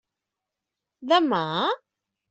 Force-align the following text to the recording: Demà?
Demà? 1.15 1.45